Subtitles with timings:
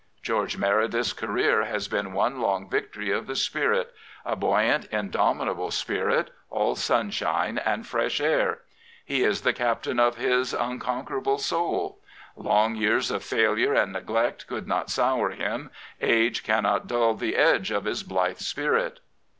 [0.23, 3.93] George Meredith's career has been one long victory of the spirit—
[4.25, 8.61] a buoyant, indomitable spirit, all sunshine and fresh air.
[9.05, 11.99] He is the captain of his unconquerable soul.
[12.35, 15.69] Long years of failure and neglect could not sour him;
[16.01, 19.01] age cannot dull the edge of his blithe spirit.